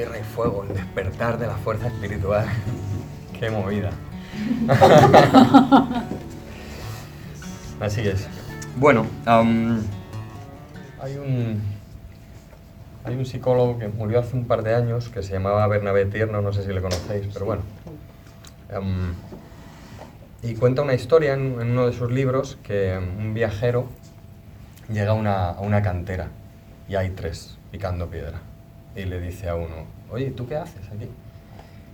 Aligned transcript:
tierra 0.00 0.18
y 0.18 0.22
fuego, 0.22 0.64
el 0.66 0.74
despertar 0.74 1.38
de 1.38 1.46
la 1.46 1.56
fuerza 1.56 1.88
espiritual. 1.88 2.46
Qué 3.38 3.50
movida. 3.50 3.90
Así 7.80 8.08
es. 8.08 8.26
Bueno, 8.76 9.04
hay 9.26 11.16
un 11.16 11.60
hay 13.04 13.14
un 13.14 13.26
psicólogo 13.26 13.78
que 13.78 13.88
murió 13.88 14.20
hace 14.20 14.34
un 14.38 14.46
par 14.46 14.62
de 14.62 14.74
años 14.74 15.10
que 15.10 15.22
se 15.22 15.34
llamaba 15.34 15.66
Bernabé 15.66 16.06
Tierno, 16.06 16.40
no 16.40 16.54
sé 16.54 16.62
si 16.62 16.72
le 16.72 16.80
conocéis, 16.80 17.26
pero 17.34 17.44
bueno. 17.44 17.60
Am, 18.74 19.12
y 20.42 20.54
cuenta 20.54 20.80
una 20.80 20.94
historia 20.94 21.34
en, 21.34 21.60
en 21.60 21.72
uno 21.72 21.88
de 21.88 21.92
sus 21.92 22.10
libros 22.10 22.58
que 22.62 22.96
un 22.96 23.34
viajero 23.34 23.86
llega 24.90 25.10
a 25.10 25.14
una, 25.14 25.50
a 25.50 25.60
una 25.60 25.82
cantera 25.82 26.28
y 26.88 26.94
hay 26.94 27.10
tres 27.10 27.58
picando 27.70 28.06
piedra. 28.08 28.40
Y 29.00 29.06
le 29.06 29.18
dice 29.18 29.48
a 29.48 29.54
uno, 29.54 29.86
oye, 30.10 30.30
¿tú 30.30 30.46
qué 30.46 30.56
haces 30.56 30.86
aquí? 30.88 31.08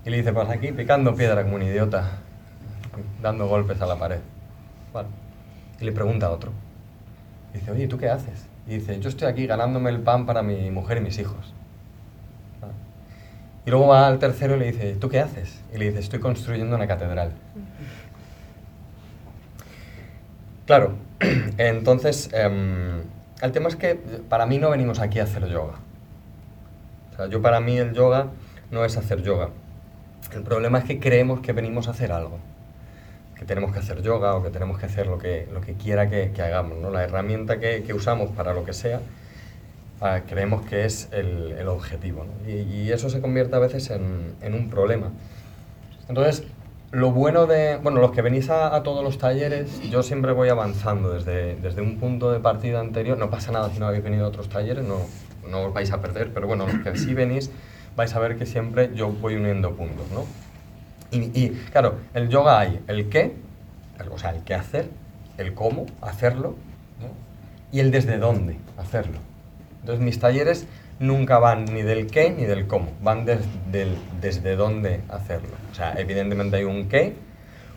Y 0.05 0.11
le 0.11 0.17
dice, 0.17 0.33
pues 0.33 0.49
aquí 0.49 0.73
picando 0.73 1.15
piedra 1.15 1.45
como 1.45 1.55
un 1.55 1.63
idiota, 1.63 2.19
dando 3.23 3.47
golpes 3.47 3.81
a 3.81 3.87
la 3.87 3.97
pared. 3.97 4.19
Vale. 4.93 5.09
Y 5.81 5.85
le 5.85 5.93
pregunta 5.93 6.27
a 6.27 6.31
otro. 6.31 6.51
Dice, 7.55 7.71
oye, 7.71 7.87
¿tú 7.87 7.97
qué 7.97 8.09
haces? 8.09 8.47
Y 8.67 8.79
dice, 8.79 8.99
yo 8.99 9.09
estoy 9.09 9.29
aquí 9.29 9.47
ganándome 9.47 9.91
el 9.91 10.01
pan 10.01 10.27
para 10.27 10.43
mi 10.43 10.69
mujer 10.73 10.99
y 10.99 11.01
mis 11.01 11.19
hijos. 11.19 11.55
Y 13.65 13.71
luego 13.71 13.89
va 13.89 14.09
al 14.09 14.19
tercero 14.19 14.57
y 14.57 14.59
le 14.61 14.67
dice, 14.73 14.97
¿tú 14.97 15.09
qué 15.09 15.21
haces? 15.21 15.61
Y 15.73 15.79
le 15.79 15.87
dice, 15.87 16.01
estoy 16.01 16.19
construyendo 16.19 16.75
una 16.75 16.89
catedral. 16.89 17.33
Claro, 20.67 20.95
entonces, 21.59 22.31
em, 22.33 23.03
el 23.43 23.53
tema 23.53 23.69
es 23.69 23.77
que 23.77 23.95
para 24.29 24.47
mí 24.47 24.59
no 24.59 24.71
venimos 24.71 24.99
aquí 24.99 25.21
a 25.21 25.25
hacer 25.25 25.49
yoga. 25.49 25.86
Sea, 27.17 27.27
yo 27.27 27.41
para 27.43 27.61
mí 27.61 27.79
el 27.79 27.93
yoga 27.93 28.29
no 28.71 28.85
es 28.85 28.97
hacer 28.97 29.23
yoga. 29.23 29.51
El 30.35 30.43
problema 30.43 30.79
es 30.79 30.85
que 30.85 30.99
creemos 30.99 31.41
que 31.41 31.53
venimos 31.53 31.89
a 31.89 31.93
hacer 31.93 32.13
algo. 32.13 32.39
Que 33.39 33.45
tenemos 33.45 33.73
que 33.73 33.79
hacer 33.79 34.03
yoga 34.03 34.35
o 34.35 34.43
que 34.43 34.51
tenemos 34.51 34.79
que 34.79 34.87
hacer 34.87 35.07
lo 35.07 35.19
que, 35.19 35.49
lo 35.53 35.61
que 35.61 35.75
quiera 35.75 36.09
que, 36.09 36.33
que 36.33 36.43
hagamos. 36.43 36.79
¿no? 36.79 36.91
La 36.91 37.05
herramienta 37.05 37.59
que, 37.59 37.83
que 37.85 37.95
usamos 37.95 38.31
para 38.31 38.55
lo 38.55 38.65
que 38.65 38.73
sea, 38.73 39.01
ah, 40.01 40.21
creemos 40.27 40.67
que 40.67 40.85
es 40.85 41.09
el, 41.13 41.53
el 41.59 41.69
objetivo. 41.69 42.25
¿no? 42.25 42.51
Y, 42.51 42.63
y 42.63 42.93
eso 42.93 43.09
se 43.09 43.21
convierte 43.21 43.57
a 43.57 43.61
veces 43.61 43.91
en, 43.91 44.35
en 44.41 44.55
un 44.55 44.69
problema. 44.69 45.11
Entonces, 46.09 46.45
lo 46.93 47.11
bueno 47.11 47.47
de, 47.47 47.77
bueno, 47.79 48.01
los 48.01 48.13
que 48.13 48.23
venís 48.23 48.49
a, 48.49 48.75
a, 48.75 48.83
todos 48.83 49.03
los 49.03 49.19
talleres, 49.19 49.83
yo 49.91 50.03
siempre 50.03 50.33
voy 50.33 50.49
avanzando 50.49 51.13
desde, 51.13 51.57
desde 51.57 51.83
un 51.83 51.99
punto 51.99 52.31
de 52.31 52.41
partida 52.41 52.81
anterior. 52.81 53.19
No 53.19 53.29
pasa 53.29 53.53
nada 53.53 53.71
si 53.71 53.79
no 53.79 53.87
habéis 53.87 54.05
venido 54.05 54.25
a 54.25 54.29
otros 54.29 54.49
talleres, 54.49 54.85
no, 54.85 55.01
no 55.49 55.63
os 55.63 55.75
vais 55.75 55.91
a 55.93 56.01
perder, 56.01 56.33
pero 56.33 56.47
bueno, 56.47 56.67
los 56.67 56.77
que 56.83 56.99
sí 56.99 57.15
venís, 57.15 57.51
vais 57.97 58.15
a 58.15 58.19
ver 58.19 58.37
que 58.37 58.47
siempre 58.47 58.91
yo 58.95 59.09
voy 59.11 59.37
uniendo 59.37 59.73
puntos, 59.75 60.07
¿no? 60.13 60.25
Y, 61.11 61.31
y 61.41 61.51
claro, 61.73 61.97
el 62.15 62.29
yoga 62.29 62.59
hay 62.61 62.81
el 62.89 63.09
qué, 63.09 63.33
el- 64.01 64.09
o 64.09 64.19
sea, 64.19 64.31
el 64.31 64.43
qué 64.43 64.55
hacer, 64.55 64.89
el 65.39 65.55
cómo 65.55 65.87
hacerlo, 66.01 66.57
¿no? 67.01 67.09
y 67.73 67.81
el 67.81 67.91
desde 67.91 68.19
dónde 68.19 68.57
hacerlo. 68.77 69.19
Entonces 69.81 70.05
mis 70.05 70.19
talleres 70.19 70.67
nunca 70.99 71.39
van 71.39 71.67
ni 71.67 71.83
del 71.83 72.07
qué 72.09 72.31
ni 72.31 72.45
del 72.45 72.67
cómo, 72.67 72.89
van 73.03 73.25
des- 73.25 73.41
desde 74.21 74.57
dónde 74.57 75.01
hacerlo. 75.09 75.51
O 75.71 75.75
sea, 75.75 75.95
evidentemente 75.99 76.57
hay 76.57 76.65
un 76.65 76.89
qué, 76.89 77.15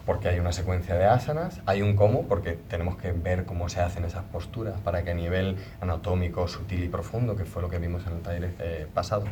porque 0.10 0.28
hay 0.28 0.40
una 0.40 0.52
secuencia 0.52 0.96
de 0.96 1.06
asanas, 1.06 1.62
hay 1.68 1.84
un 1.84 1.96
cómo, 1.96 2.24
porque 2.24 2.58
tenemos 2.68 2.98
que 2.98 3.12
ver 3.12 3.46
cómo 3.46 3.70
se 3.70 3.80
hacen 3.80 4.06
esas 4.06 4.24
posturas 4.24 4.74
para 4.84 5.04
que 5.04 5.12
a 5.12 5.14
nivel 5.14 5.58
anatómico, 5.82 6.48
sutil 6.48 6.84
y 6.84 6.88
profundo, 6.88 7.36
que 7.36 7.46
fue 7.46 7.62
lo 7.62 7.70
que 7.70 7.78
vimos 7.78 8.08
en 8.08 8.14
el 8.14 8.22
taller 8.22 8.50
eh, 8.58 8.88
pasado, 8.92 9.26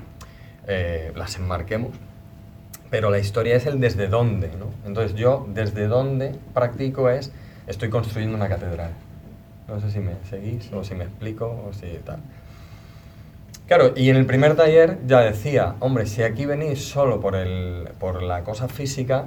eh, 0.67 1.11
las 1.15 1.35
enmarquemos. 1.37 1.95
Pero 2.91 3.09
la 3.09 3.17
historia 3.17 3.55
es 3.55 3.65
el 3.65 3.79
desde 3.79 4.07
dónde, 4.07 4.49
¿no? 4.49 4.67
Entonces 4.85 5.15
yo 5.15 5.47
desde 5.51 5.87
dónde 5.87 6.35
practico 6.53 7.09
es, 7.09 7.31
estoy 7.65 7.89
construyendo 7.89 8.37
una 8.37 8.47
catedral. 8.47 8.91
No 9.67 9.81
sé 9.81 9.89
si 9.89 9.97
me 9.97 10.11
seguís 10.29 10.71
o 10.71 10.83
si 10.83 10.93
me 10.93 11.05
explico 11.05 11.47
o 11.67 11.73
si 11.73 11.87
tal. 12.05 12.19
Claro, 13.65 13.93
y 13.95 14.11
en 14.11 14.15
el 14.15 14.27
primer 14.27 14.55
taller 14.55 14.99
ya 15.07 15.21
decía, 15.21 15.73
hombre, 15.79 16.05
si 16.05 16.21
aquí 16.21 16.45
venís 16.45 16.87
solo 16.87 17.19
por, 17.19 17.35
el, 17.35 17.89
por 17.99 18.21
la 18.21 18.43
cosa 18.43 18.67
física, 18.67 19.25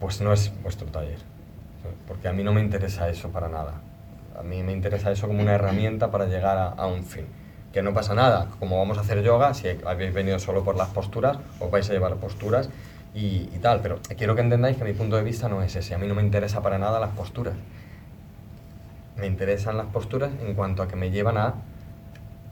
pues 0.00 0.20
no 0.20 0.32
es 0.32 0.50
vuestro 0.62 0.88
taller. 0.88 1.18
Porque 2.08 2.26
a 2.28 2.32
mí 2.32 2.42
no 2.42 2.52
me 2.52 2.60
interesa 2.60 3.08
eso 3.08 3.28
para 3.30 3.48
nada. 3.48 3.74
A 4.38 4.42
mí 4.42 4.62
me 4.62 4.72
interesa 4.72 5.10
eso 5.12 5.28
como 5.28 5.42
una 5.42 5.54
herramienta 5.54 6.10
para 6.10 6.26
llegar 6.26 6.74
a, 6.76 6.86
un 6.86 7.04
fin. 7.04 7.26
Que 7.72 7.82
no 7.82 7.94
pasa 7.94 8.14
nada, 8.14 8.48
como 8.58 8.78
vamos 8.78 8.98
a 8.98 9.02
hacer 9.02 9.22
yoga, 9.22 9.54
si 9.54 9.68
habéis 9.86 10.12
venido 10.12 10.38
solo 10.40 10.64
por 10.64 10.74
las 10.76 10.88
posturas, 10.88 11.38
os 11.60 11.70
vais 11.70 11.88
a 11.88 11.92
llevar 11.92 12.16
posturas 12.16 12.68
y, 13.14 13.48
y 13.54 13.58
tal. 13.62 13.80
Pero 13.80 14.00
quiero 14.16 14.34
que 14.34 14.40
entendáis 14.40 14.76
que 14.76 14.84
mi 14.84 14.92
punto 14.92 15.16
de 15.16 15.22
vista 15.22 15.48
no 15.48 15.62
es 15.62 15.76
ese. 15.76 15.94
A 15.94 15.98
mí 15.98 16.06
no 16.08 16.14
me 16.14 16.22
interesa 16.22 16.62
para 16.62 16.78
nada 16.78 16.98
las 16.98 17.10
posturas. 17.10 17.54
Me 19.16 19.26
interesan 19.26 19.76
las 19.76 19.86
posturas 19.86 20.30
en 20.40 20.54
cuanto 20.54 20.82
a 20.82 20.88
que 20.88 20.96
me 20.96 21.10
llevan 21.10 21.36
a, 21.36 21.54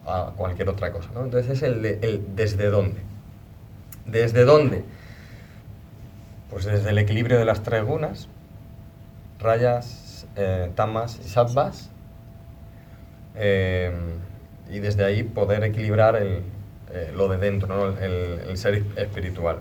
a 0.06 0.32
cualquier 0.36 0.68
otra 0.68 0.92
cosa. 0.92 1.08
¿no? 1.14 1.24
Entonces 1.24 1.50
es 1.50 1.62
el, 1.62 1.82
de- 1.82 1.98
el 2.02 2.36
desde 2.36 2.68
dónde. 2.70 3.00
¿Desde 4.06 4.44
dónde? 4.44 4.84
Pues 6.50 6.64
desde 6.64 6.90
el 6.90 6.98
equilibrio 6.98 7.38
de 7.38 7.44
las 7.44 7.62
tres 7.62 7.84
gunas, 7.84 8.28
rayas, 9.38 10.26
eh, 10.36 10.70
tamas 10.74 11.20
y 11.24 11.28
sattvas, 11.28 11.90
eh, 13.34 13.92
y 14.70 14.78
desde 14.80 15.04
ahí 15.04 15.22
poder 15.22 15.62
equilibrar 15.64 16.16
eh, 16.20 16.42
lo 17.14 17.28
de 17.28 17.36
dentro, 17.36 17.96
el, 17.98 18.40
el 18.48 18.56
ser 18.56 18.82
espiritual. 18.96 19.60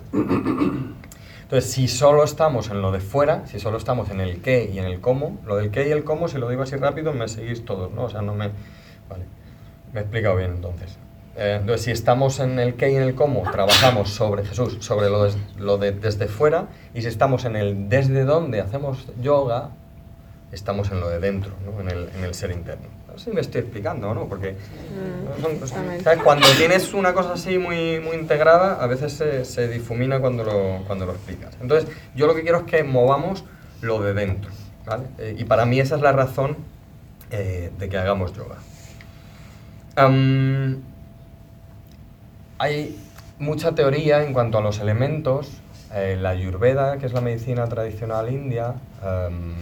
Entonces, 1.48 1.72
si 1.72 1.88
solo 1.88 2.24
estamos 2.24 2.70
en 2.70 2.82
lo 2.82 2.92
de 2.92 3.00
fuera, 3.00 3.48
si 3.48 3.60
solo 3.60 3.78
estamos 3.78 4.10
en 4.10 4.20
el 4.20 4.42
qué 4.42 4.70
y 4.70 4.80
en 4.80 4.86
el 4.86 5.00
cómo, 5.00 5.40
lo 5.46 5.56
del 5.56 5.72
qué 5.72 5.88
y 5.88 5.92
el 5.92 6.04
cómo, 6.04 6.28
si 6.28 6.38
lo 6.38 6.50
digo 6.50 6.64
así 6.64 6.76
rápido, 6.76 7.14
me 7.14 7.28
seguís 7.30 7.64
todos, 7.64 7.92
¿no? 7.94 8.04
O 8.04 8.10
sea, 8.10 8.22
no 8.22 8.34
me... 8.34 8.50
Vale, 9.10 9.24
me 9.94 10.00
he 10.00 10.04
explicado 10.04 10.36
bien 10.36 10.52
entonces. 10.52 10.98
Eh, 11.40 11.58
entonces, 11.62 11.84
si 11.86 11.92
estamos 11.92 12.40
en 12.40 12.58
el 12.60 12.74
qué 12.76 12.92
y 12.92 12.96
en 12.96 13.04
el 13.04 13.14
cómo, 13.16 13.44
trabajamos 13.52 14.10
sobre 14.10 14.44
Jesús, 14.44 14.78
sobre 14.80 15.10
lo, 15.10 15.24
des- 15.24 15.38
lo 15.58 15.78
de 15.78 15.92
desde 15.92 16.28
fuera, 16.28 16.68
y 16.96 17.02
si 17.04 17.08
estamos 17.08 17.46
en 17.46 17.56
el 17.56 17.90
desde 17.90 18.24
dónde 18.26 18.60
hacemos 18.60 19.06
yoga, 19.22 19.70
estamos 20.52 20.90
en 20.92 21.00
lo 21.00 21.10
de 21.10 21.20
dentro, 21.20 21.52
¿no? 21.66 21.80
en, 21.82 21.90
el, 21.90 22.10
en 22.18 22.24
el 22.24 22.34
ser 22.34 22.50
interno. 22.52 22.88
No 23.12 23.20
sé 23.20 23.26
si 23.26 23.32
me 23.36 23.42
estoy 23.42 23.62
explicando 23.62 24.14
no, 24.16 24.26
porque 24.28 24.54
Mm, 24.54 25.42
son- 25.42 25.60
justamente. 25.60 26.04
¿sabes? 26.04 26.24
cuando 26.24 26.48
tienes 26.58 26.94
una 26.94 27.14
cosa 27.14 27.34
así 27.34 27.58
muy, 27.60 28.00
muy 28.00 28.16
integrada, 28.16 28.82
a 28.82 28.88
veces 28.88 29.14
se, 29.14 29.46
se 29.46 29.68
difumina 29.68 30.20
cuando 30.20 30.44
lo, 30.44 30.84
cuando 30.88 31.06
lo 31.06 31.12
explicas. 31.12 31.56
Entonces, 31.62 31.88
yo 32.16 32.26
lo 32.28 32.34
que 32.34 32.42
quiero 32.42 32.60
es 32.60 32.64
que 32.64 32.84
movamos 32.84 33.44
lo 33.82 34.02
de 34.02 34.14
dentro, 34.16 34.50
¿vale? 34.88 35.04
Eh, 35.20 35.36
y 35.38 35.44
para 35.44 35.66
mí 35.68 35.80
esa 35.80 35.96
es 35.98 36.02
la 36.02 36.14
razón 36.14 36.58
eh, 37.30 37.70
de 37.78 37.90
que 37.90 37.98
hagamos 37.98 38.34
yoga. 38.34 38.56
Am, 39.96 40.82
hay 42.58 42.98
mucha 43.40 43.76
teoría 43.76 44.24
en 44.24 44.34
cuanto 44.34 44.58
a 44.58 44.62
los 44.62 44.80
elementos. 44.80 45.62
Eh, 45.94 46.18
la 46.20 46.30
Ayurveda, 46.30 46.98
que 46.98 47.06
es 47.06 47.14
la 47.14 47.22
medicina 47.22 47.68
tradicional 47.68 48.32
india, 48.32 48.76
am, 49.02 49.54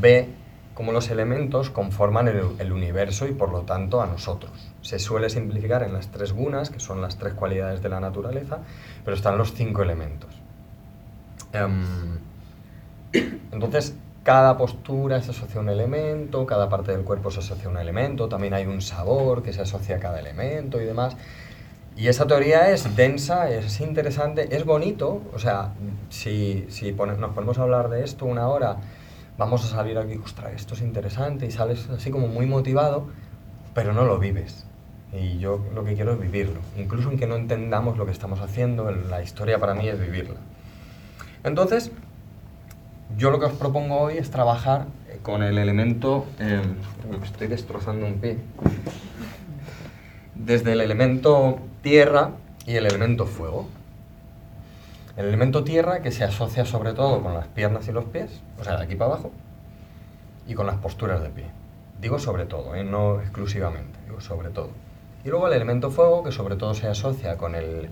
ve 0.00 0.28
cómo 0.74 0.92
los 0.92 1.10
elementos 1.10 1.70
conforman 1.70 2.28
el, 2.28 2.42
el 2.58 2.72
universo 2.72 3.26
y 3.26 3.32
por 3.32 3.50
lo 3.50 3.62
tanto 3.62 4.00
a 4.00 4.06
nosotros. 4.06 4.52
Se 4.80 4.98
suele 4.98 5.28
simplificar 5.28 5.82
en 5.82 5.92
las 5.92 6.08
tres 6.08 6.32
gunas, 6.32 6.70
que 6.70 6.78
son 6.78 7.00
las 7.00 7.18
tres 7.18 7.34
cualidades 7.34 7.82
de 7.82 7.88
la 7.88 7.98
naturaleza, 7.98 8.58
pero 9.04 9.16
están 9.16 9.36
los 9.36 9.54
cinco 9.54 9.82
elementos. 9.82 10.30
Em, 11.52 12.18
entonces, 13.52 13.96
cada 14.22 14.56
postura 14.56 15.22
se 15.22 15.30
asocia 15.30 15.58
a 15.58 15.62
un 15.62 15.70
elemento, 15.70 16.44
cada 16.44 16.68
parte 16.68 16.92
del 16.92 17.02
cuerpo 17.02 17.30
se 17.30 17.40
asocia 17.40 17.66
a 17.66 17.70
un 17.70 17.78
elemento, 17.78 18.28
también 18.28 18.54
hay 18.54 18.66
un 18.66 18.82
sabor 18.82 19.42
que 19.42 19.52
se 19.52 19.62
asocia 19.62 19.96
a 19.96 19.98
cada 19.98 20.20
elemento 20.20 20.80
y 20.80 20.84
demás. 20.84 21.16
Y 21.98 22.06
esa 22.06 22.28
teoría 22.28 22.70
es 22.70 22.94
densa, 22.94 23.50
es 23.50 23.80
interesante, 23.80 24.54
es 24.54 24.64
bonito. 24.64 25.20
O 25.34 25.40
sea, 25.40 25.72
si, 26.10 26.64
si 26.68 26.92
nos 26.92 27.30
ponemos 27.32 27.58
a 27.58 27.62
hablar 27.64 27.88
de 27.88 28.04
esto 28.04 28.24
una 28.24 28.46
hora, 28.46 28.76
vamos 29.36 29.64
a 29.64 29.68
salir 29.68 29.98
aquí, 29.98 30.16
ostras, 30.24 30.52
esto 30.54 30.74
es 30.74 30.82
interesante, 30.82 31.46
y 31.46 31.50
sales 31.50 31.90
así 31.90 32.12
como 32.12 32.28
muy 32.28 32.46
motivado, 32.46 33.08
pero 33.74 33.92
no 33.92 34.04
lo 34.04 34.20
vives. 34.20 34.64
Y 35.12 35.40
yo 35.40 35.60
lo 35.74 35.82
que 35.82 35.94
quiero 35.94 36.12
es 36.12 36.20
vivirlo. 36.20 36.60
Incluso 36.76 37.08
aunque 37.08 37.26
no 37.26 37.34
entendamos 37.34 37.98
lo 37.98 38.06
que 38.06 38.12
estamos 38.12 38.40
haciendo, 38.40 38.88
la 38.92 39.20
historia 39.20 39.58
para 39.58 39.74
mí 39.74 39.88
es 39.88 39.98
vivirla. 39.98 40.38
Entonces, 41.42 41.90
yo 43.16 43.32
lo 43.32 43.40
que 43.40 43.46
os 43.46 43.54
propongo 43.54 43.98
hoy 43.98 44.18
es 44.18 44.30
trabajar 44.30 44.86
eh, 45.08 45.18
con 45.20 45.42
el 45.42 45.58
elemento... 45.58 46.26
me 46.38 47.24
estoy 47.24 47.48
destrozando 47.48 48.06
un 48.06 48.20
pie. 48.20 48.38
Desde 50.36 50.74
el 50.74 50.80
elemento 50.80 51.58
tierra 51.88 52.32
y 52.66 52.76
el 52.76 52.84
elemento 52.84 53.24
fuego. 53.24 53.66
El 55.16 55.24
elemento 55.24 55.64
tierra 55.64 56.02
que 56.02 56.12
se 56.12 56.22
asocia 56.22 56.66
sobre 56.66 56.92
todo 56.92 57.22
con 57.22 57.32
las 57.32 57.46
piernas 57.46 57.88
y 57.88 57.92
los 57.92 58.04
pies, 58.04 58.42
o 58.60 58.64
sea, 58.64 58.76
de 58.76 58.84
aquí 58.84 58.94
para 58.94 59.12
abajo, 59.12 59.32
y 60.46 60.52
con 60.52 60.66
las 60.66 60.76
posturas 60.76 61.22
de 61.22 61.30
pie. 61.30 61.46
Digo 61.98 62.18
sobre 62.18 62.44
todo, 62.44 62.74
¿eh? 62.74 62.84
no 62.84 63.22
exclusivamente, 63.22 63.98
digo 64.04 64.20
sobre 64.20 64.50
todo. 64.50 64.68
Y 65.24 65.30
luego 65.30 65.46
el 65.46 65.54
elemento 65.54 65.90
fuego, 65.90 66.22
que 66.22 66.30
sobre 66.30 66.56
todo 66.56 66.74
se 66.74 66.88
asocia 66.88 67.38
con 67.38 67.54
el, 67.54 67.88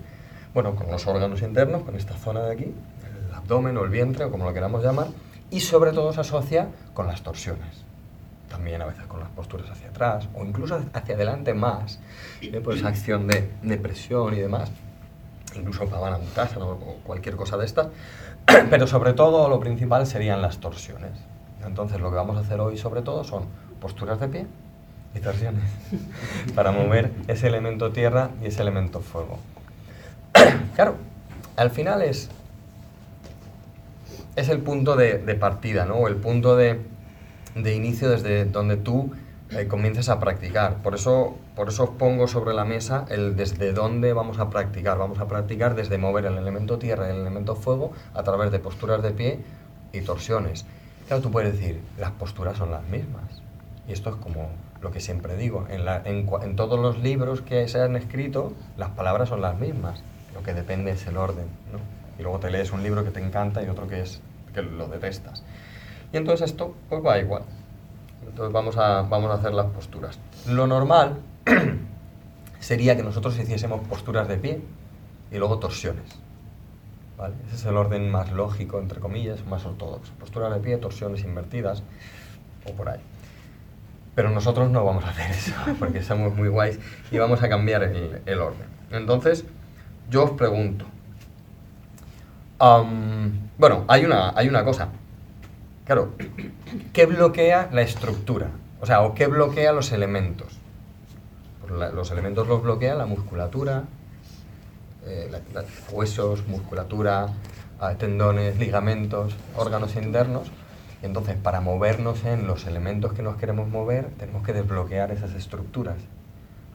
bueno, 0.53 0.75
con 0.75 0.91
los 0.91 1.07
órganos 1.07 1.41
internos, 1.41 1.81
con 1.81 1.95
esta 1.95 2.13
zona 2.13 2.41
de 2.41 2.53
aquí, 2.53 2.65
el 2.65 3.33
abdomen 3.33 3.75
o 3.77 3.83
el 3.83 3.89
vientre, 3.89 4.25
o 4.25 4.31
como 4.31 4.45
lo 4.45 4.53
queramos 4.53 4.83
llamar, 4.83 5.07
y 5.49 5.61
sobre 5.61 5.91
todo 5.91 6.13
se 6.13 6.21
asocia 6.21 6.67
con 6.93 7.07
las 7.07 7.23
torsiones. 7.23 7.86
También 8.49 8.81
a 8.81 8.85
veces 8.85 9.05
con 9.05 9.19
las 9.19 9.29
posturas 9.29 9.69
hacia 9.69 9.89
atrás, 9.89 10.27
o 10.33 10.45
incluso 10.45 10.79
hacia 10.93 11.15
adelante 11.15 11.53
más, 11.53 11.99
¿eh? 12.41 12.61
por 12.61 12.75
esa 12.75 12.87
acción 12.87 13.27
de, 13.27 13.49
de 13.61 13.77
presión 13.77 14.33
y 14.33 14.39
demás, 14.39 14.71
incluso 15.55 15.85
pavana 15.87 16.17
mutasa 16.17 16.59
o 16.59 16.77
cualquier 17.03 17.35
cosa 17.35 17.57
de 17.57 17.65
estas, 17.65 17.87
pero 18.69 18.87
sobre 18.87 19.13
todo 19.13 19.49
lo 19.49 19.59
principal 19.59 20.07
serían 20.07 20.41
las 20.41 20.59
torsiones. 20.59 21.11
Entonces 21.65 21.99
lo 21.99 22.09
que 22.09 22.15
vamos 22.15 22.37
a 22.37 22.41
hacer 22.41 22.59
hoy 22.59 22.77
sobre 22.77 23.01
todo 23.01 23.23
son 23.23 23.45
posturas 23.81 24.19
de 24.19 24.27
pie 24.27 24.47
y 25.15 25.19
torsiones 25.19 25.63
para 26.55 26.71
mover 26.71 27.11
ese 27.27 27.47
elemento 27.47 27.91
tierra 27.91 28.29
y 28.41 28.47
ese 28.47 28.61
elemento 28.61 29.01
fuego. 29.01 29.39
claro, 30.75 30.95
al 31.55 31.71
final 31.71 32.01
es, 32.01 32.29
es 34.35 34.49
el 34.49 34.59
punto 34.59 34.95
de, 34.95 35.17
partida, 35.35 35.85
¿no? 35.85 36.07
el 36.07 36.15
punto 36.15 36.55
de, 36.55 36.79
inicio 37.65 38.09
desde 38.09 38.45
donde 38.45 38.77
tú 38.77 39.11
eh, 39.51 39.67
comiences 39.67 40.09
a 40.09 40.19
practicar. 40.19 40.81
Por 40.81 40.93
eso, 40.95 41.37
por 41.55 41.69
eso 41.69 41.91
pongo 41.97 42.27
sobre 42.27 42.53
la 42.53 42.65
mesa 42.65 43.05
el 43.09 43.37
desde 43.37 43.71
dónde 43.71 44.11
vamos 44.11 44.39
a 44.39 44.49
practicar. 44.49 44.97
Vamos 44.97 45.19
a 45.19 45.27
practicar 45.27 45.75
desde 45.75 45.97
mover 45.97 46.25
el 46.25 46.37
elemento 46.37 46.77
tierra 46.77 47.07
y 47.07 47.11
el 47.11 47.21
elemento 47.21 47.55
fuego 47.55 47.93
a 48.13 48.23
través 48.23 48.51
de 48.51 48.59
posturas 48.59 49.01
de 49.01 49.11
pie 49.11 49.39
y 49.93 50.01
torsiones. 50.01 50.65
Claro, 51.07 51.21
tú 51.21 51.31
puedes 51.31 51.53
decir, 51.53 51.81
las 51.97 52.11
posturas 52.11 52.57
son 52.57 52.71
las 52.71 52.83
mismas. 52.83 53.41
Y 53.87 53.93
esto 53.93 54.09
es 54.09 54.15
como 54.17 54.49
lo 54.81 54.91
que 54.91 54.99
siempre 54.99 55.37
digo, 55.37 55.65
en, 55.69 55.87
en, 56.05 56.55
todos 56.55 56.79
los 56.79 56.99
libros 56.99 57.41
que 57.41 57.67
se 57.67 57.81
han 57.81 57.95
escrito, 57.95 58.53
las 58.75 58.89
palabras 58.89 59.29
son 59.29 59.41
las 59.41 59.57
mismas. 59.57 60.03
Lo 60.35 60.43
que 60.43 60.53
depende 60.53 60.91
es 60.91 61.07
el 61.07 61.17
orden. 61.17 61.45
Y 62.19 62.21
luego 62.21 62.39
te 62.39 62.51
lees 62.51 62.71
un 62.71 62.83
libro 62.83 63.03
que 63.03 63.11
te 63.11 63.23
encanta 63.23 63.63
y 63.63 63.69
otro 63.69 63.87
que, 63.87 64.01
es, 64.01 64.21
que 64.53 64.61
lo 64.61 64.87
detestas. 64.87 65.43
Y 66.13 66.17
entonces 66.17 66.51
esto 66.51 66.73
pues 66.89 67.05
va 67.05 67.19
igual. 67.19 67.43
Entonces 68.27 68.53
vamos 68.53 68.77
a, 68.77 69.01
vamos 69.03 69.31
a 69.31 69.35
hacer 69.35 69.53
las 69.53 69.67
posturas. 69.67 70.19
Lo 70.47 70.67
normal 70.67 71.17
sería 72.59 72.95
que 72.95 73.03
nosotros 73.03 73.37
hiciésemos 73.39 73.81
posturas 73.87 74.27
de 74.27 74.37
pie 74.37 74.61
y 75.31 75.37
luego 75.37 75.59
torsiones. 75.59 76.19
Ese 77.47 77.55
es 77.55 77.65
el 77.65 77.77
orden 77.77 78.11
más 78.11 78.31
lógico, 78.31 78.79
entre 78.79 78.99
comillas, 78.99 79.43
más 79.47 79.65
ortodoxo. 79.65 80.13
Postura 80.19 80.51
de 80.51 80.59
pie, 80.59 80.77
torsiones 80.77 81.23
invertidas 81.23 81.81
o 82.65 82.73
por 82.73 82.89
ahí. 82.89 82.99
Pero 84.13 84.29
nosotros 84.29 84.69
no 84.69 84.85
vamos 84.85 85.03
a 85.03 85.09
hacer 85.09 85.31
eso, 85.31 85.53
porque 85.79 86.03
somos 86.03 86.35
muy 86.35 86.49
guays 86.49 86.79
y 87.11 87.17
vamos 87.17 87.41
a 87.41 87.49
cambiar 87.49 87.83
el, 87.83 88.39
orden. 88.39 88.67
Entonces, 88.91 89.45
yo 90.11 90.25
os 90.25 90.31
pregunto, 90.31 90.85
bueno, 92.59 93.85
hay 93.87 94.05
una, 94.05 94.33
hay 94.35 94.47
una 94.47 94.63
cosa. 94.63 94.89
Claro, 95.87 96.11
¿qué 96.91 97.05
bloquea 97.05 97.69
la 97.71 97.81
estructura? 97.81 98.49
O 98.81 98.85
sea, 98.85 99.03
¿o 99.03 99.13
qué 99.13 99.27
bloquea 99.27 99.71
los 99.71 99.93
elementos? 99.93 100.59
Los 101.69 102.11
elementos 102.11 102.45
los 102.45 102.61
bloquea 102.61 102.93
la 102.93 103.05
musculatura, 103.05 103.85
eh, 105.05 105.31
huesos, 105.89 106.45
musculatura, 106.45 107.27
ah, 107.79 107.93
tendones, 107.93 108.59
ligamentos, 108.59 109.33
órganos 109.55 109.95
internos. 109.95 110.51
Entonces, 111.03 111.37
para 111.37 111.61
movernos 111.61 112.25
en 112.25 112.47
los 112.47 112.67
elementos 112.67 113.13
que 113.13 113.23
nos 113.23 113.37
queremos 113.37 113.69
mover, 113.69 114.09
tenemos 114.19 114.45
que 114.45 114.51
desbloquear 114.51 115.11
esas 115.11 115.35
estructuras. 115.35 115.95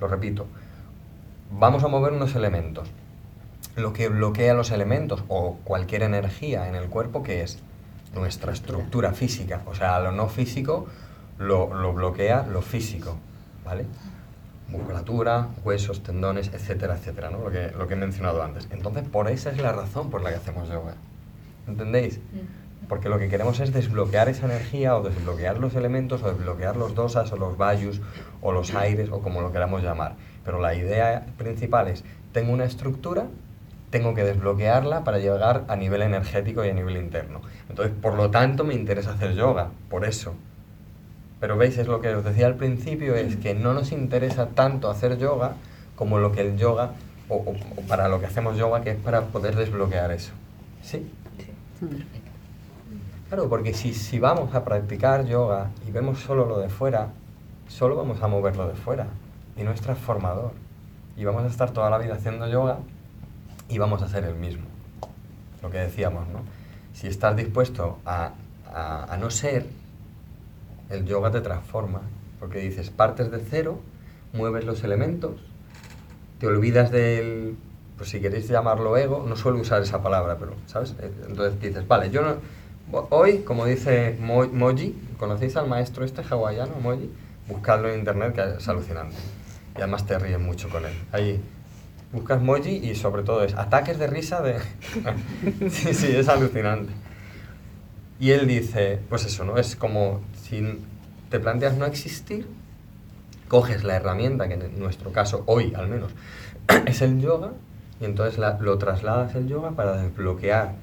Lo 0.01 0.09
repito, 0.09 0.47
vamos 1.51 1.85
a 1.85 1.89
mover 1.89 2.15
unos 2.15 2.35
elementos. 2.35 2.89
Lo 3.77 3.93
que 3.93 4.09
bloquea 4.09 4.55
los 4.55 4.71
elementos 4.71 5.23
o 5.29 5.59
cualquier 5.65 6.03
energía 6.03 6.67
en 6.67 6.77
el 6.77 6.89
cuerpo, 6.89 7.23
que 7.23 7.43
es 7.43 7.63
nuestra 8.15 8.53
estructura 8.53 9.13
física. 9.13 9.63
O 9.67 9.75
sea, 9.75 10.01
lo 10.01 10.13
no 10.13 10.29
físico 10.29 10.87
lo, 11.39 11.75
lo 11.75 11.93
bloquea 11.93 12.47
lo 12.47 12.63
físico. 12.63 13.17
¿Vale? 13.65 13.87
musculatura, 14.73 15.49
huesos, 15.65 16.03
tendones, 16.03 16.51
etcétera, 16.53 16.97
etcétera, 16.97 17.31
¿no? 17.31 17.39
lo, 17.39 17.51
que, 17.51 17.71
lo 17.77 17.87
que 17.87 17.95
he 17.95 17.97
mencionado 17.97 18.43
antes. 18.43 18.67
Entonces, 18.71 19.05
por 19.07 19.29
esa 19.29 19.51
es 19.51 19.59
la 19.59 19.73
razón 19.73 20.11
por 20.11 20.23
la 20.23 20.31
que 20.31 20.37
hacemos 20.37 20.69
yoga. 20.69 20.95
¿Entendéis? 21.69 22.19
Mm. 22.19 22.89
Porque 22.89 23.09
lo 23.09 23.19
que 23.19 23.29
queremos 23.29 23.61
es 23.61 23.73
desbloquear 23.73 24.29
esa 24.29 24.47
energía 24.47 24.97
o 24.97 25.03
desbloquear 25.03 25.59
los 25.59 25.77
elementos 25.77 26.23
o 26.23 26.33
desbloquear 26.33 26.77
los 26.77 26.95
dosas 26.95 27.31
o 27.33 27.37
los 27.37 27.57
vayus 27.57 28.01
o 28.41 28.51
los 28.53 28.75
aires 28.75 29.11
o 29.13 29.21
como 29.21 29.41
lo 29.41 29.53
queramos 29.53 29.83
llamar. 29.83 30.17
Pero 30.45 30.61
la 30.61 30.75
idea 30.75 31.27
principal 31.39 31.89
es, 31.89 32.03
tengo 32.33 32.53
una 32.53 32.65
estructura, 32.65 33.27
tengo 33.93 34.15
que 34.15 34.25
desbloquearla 34.25 35.05
para 35.05 35.19
llegar 35.19 35.65
a 35.69 35.77
nivel 35.77 36.01
energético 36.01 36.65
y 36.65 36.71
a 36.71 36.73
nivel 36.73 36.97
interno. 36.97 37.43
Entonces, 37.69 37.95
por 38.01 38.15
lo 38.15 38.31
tanto, 38.31 38.65
me 38.65 38.75
interesa 38.75 39.13
hacer 39.13 39.35
yoga, 39.35 39.69
por 39.91 40.07
eso. 40.07 40.35
Pero 41.39 41.59
veis, 41.59 41.77
es 41.77 41.87
lo 41.87 42.01
que 42.01 42.09
os 42.15 42.25
decía 42.25 42.47
al 42.47 42.55
principio, 42.55 43.15
es 43.15 43.37
que 43.37 43.55
no 43.55 43.75
nos 43.75 43.93
interesa 43.93 44.47
tanto 44.47 44.91
hacer 44.91 45.19
yoga 45.19 45.57
como 45.95 46.19
lo 46.19 46.33
que 46.33 46.41
el 46.41 46.57
yoga, 46.57 46.93
o, 47.29 47.45
para 47.87 48.09
lo 48.09 48.19
que 48.19 48.27
hacemos 48.27 48.57
yoga, 48.57 48.81
que 48.81 48.93
es 48.93 48.97
para 48.97 49.27
poder 49.27 49.55
desbloquear 49.57 50.11
eso. 50.11 50.33
¿Sí? 50.83 51.07
Sí. 51.79 51.87
Claro, 53.29 53.51
porque 53.51 53.75
si, 53.75 53.93
si 53.93 54.19
vamos 54.19 54.55
a 54.55 54.65
practicar 54.65 55.27
yoga 55.27 55.71
y 55.87 55.91
vemos 55.91 56.19
solo 56.19 56.47
lo 56.47 56.59
de 56.61 56.71
fuera, 56.71 57.09
solo 57.69 57.97
vamos 57.97 58.23
a 58.23 58.29
moverlo 58.29 58.69
de 58.69 58.75
fuera. 58.75 59.07
Y 59.55 59.65
no 59.65 59.71
es 59.71 59.83
transformador. 59.83 60.53
Y 61.15 61.25
vamos 61.25 61.45
a 61.45 61.49
estar 61.49 61.73
toda 61.73 61.91
la 61.91 61.99
vida 61.99 62.15
haciendo 62.15 62.49
yoga 62.49 62.79
y 63.73 63.79
vamos 63.79 64.03
a 64.03 64.09
ser 64.09 64.25
el 64.25 64.35
mismo. 64.35 64.67
Lo 65.63 65.71
que 65.71 65.79
decíamos, 65.79 66.29
¿no? 66.29 66.41
Si 66.93 67.07
estás 67.07 67.35
dispuesto 67.35 67.99
a, 68.05 68.33
a, 68.71 69.17
no 69.19 69.31
ser 69.31 69.67
el 70.91 71.07
yoga 71.07 71.31
te 71.31 71.41
transforma, 71.41 72.03
porque 72.39 72.59
dices, 72.59 72.91
partes 72.91 73.31
de 73.31 73.39
cero, 73.39 73.81
mueves 74.35 74.65
los 74.65 74.85
elementos, 74.85 75.41
te 76.39 76.47
olvidas 76.47 76.91
del, 76.91 77.57
pues 77.97 78.11
si 78.11 78.21
queréis 78.21 78.47
llamarlo 78.49 78.97
ego, 78.99 79.25
no 79.27 79.37
suelo 79.37 79.59
usar 79.59 79.81
esa 79.81 80.03
palabra, 80.03 80.37
pero, 80.39 80.53
¿sabes? 80.67 80.95
Eh, 81.01 81.11
entonces 81.29 81.59
dices, 81.59 81.89
vale, 81.89 82.11
yo 82.11 82.21
no, 82.21 82.37
hoy, 83.09 83.39
como 83.39 83.65
dice 83.65 84.19
Moji, 84.21 84.95
¿conocéis 85.19 85.57
al 85.57 85.67
maestro 85.67 86.05
este 86.05 86.23
hawaiano, 86.23 86.75
Moji? 86.83 87.11
Buscadlo 87.49 87.89
en 87.89 88.01
internet, 88.01 88.35
que 88.35 88.59
es 88.59 88.69
alucinante. 88.69 89.17
Y 89.77 89.79
además 89.79 90.07
te 90.07 90.19
ríes 90.19 90.39
mucho 90.39 90.69
con 90.69 90.85
él. 90.85 90.93
Ahí 91.11 91.41
buscas 92.13 92.43
Moji 92.43 92.71
y 92.71 92.95
sobre 92.95 93.23
todo 93.23 93.43
es 93.43 93.55
ataques 93.55 93.99
de 93.99 94.07
risa 94.07 94.43
de... 94.43 94.59
sí, 95.71 95.95
sí, 95.95 96.07
es 96.15 96.29
alucinante. 96.29 96.93
Y 98.21 98.31
él 98.31 98.47
dice, 98.47 99.01
pues 99.09 99.25
eso, 99.25 99.45
¿no? 99.45 99.57
Es 99.59 99.75
como 99.75 100.21
si 100.43 100.79
te 101.31 101.41
planteas 101.41 101.77
no 101.77 101.87
existir, 101.87 102.47
coges 103.49 103.85
la 103.85 103.97
herramienta, 103.97 104.47
que 104.49 104.55
en 104.55 104.79
nuestro 104.79 105.13
caso, 105.13 105.43
hoy 105.47 105.73
al 105.75 105.89
menos, 105.89 106.13
es 106.87 107.03
el 107.03 107.21
yoga, 107.21 107.53
y 108.01 108.05
entonces 108.05 108.39
lo 108.61 108.79
trasladas 108.79 109.35
el 109.35 109.49
yoga 109.49 109.73
para 109.73 109.97
desbloquear 109.97 110.75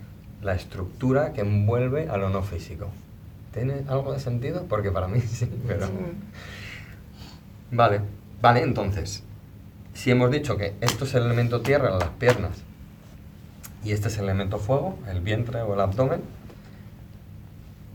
la 0.41 0.55
estructura 0.55 1.33
que 1.33 1.41
envuelve 1.41 2.09
a 2.09 2.17
lo 2.17 2.29
no 2.29 2.41
físico. 2.41 2.87
¿Tiene 3.53 3.83
algo 3.87 4.13
de 4.13 4.19
sentido? 4.19 4.65
Porque 4.67 4.91
para 4.91 5.07
mí 5.07 5.21
sí, 5.27 5.49
pero... 5.67 5.87
Vale, 7.71 8.01
vale, 8.41 8.63
entonces, 8.63 9.23
si 9.99 10.11
hemos 10.11 10.31
dicho 10.31 10.55
que 10.55 10.75
esto 10.79 11.03
es 11.03 11.13
el 11.13 11.23
elemento 11.23 11.59
tierra, 11.59 11.89
las 11.91 12.07
piernas, 12.07 12.63
y 13.83 13.91
este 13.91 14.07
es 14.07 14.17
el 14.17 14.23
elemento 14.23 14.57
fuego, 14.57 14.97
el 15.09 15.19
vientre 15.19 15.61
o 15.61 15.73
el 15.73 15.81
abdomen, 15.81 16.21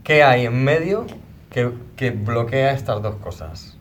¿Qué 0.03 0.21
hay 0.21 0.45
en 0.45 0.63
medio 0.63 1.07
que, 1.49 2.11
bloquea 2.11 2.73
estas 2.73 3.01
dos 3.01 3.15
cosas? 3.15 3.75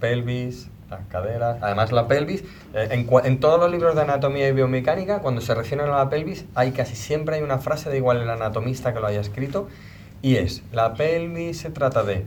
Pelvis, 0.00 0.68
las 0.90 1.06
caderas. 1.06 1.58
Además, 1.62 1.92
la 1.92 2.08
pelvis, 2.08 2.42
eh, 2.74 2.88
en, 2.90 3.08
en, 3.24 3.38
todos 3.38 3.60
los 3.60 3.70
libros 3.70 3.94
de 3.94 4.02
anatomía 4.02 4.48
y 4.48 4.52
biomecánica, 4.52 5.20
cuando 5.20 5.40
se 5.40 5.54
refieren 5.54 5.86
a 5.86 5.98
la 5.98 6.10
pelvis, 6.10 6.46
hay 6.56 6.72
casi 6.72 6.96
siempre 6.96 7.36
hay 7.36 7.42
una 7.42 7.58
frase, 7.58 7.90
de 7.90 7.98
igual 7.98 8.20
el 8.20 8.28
anatomista 8.28 8.92
que 8.92 8.98
lo 8.98 9.06
haya 9.06 9.20
escrito, 9.20 9.68
y 10.20 10.34
es, 10.34 10.64
la 10.72 10.94
pelvis 10.94 11.60
se 11.60 11.70
trata 11.70 12.02
de 12.02 12.26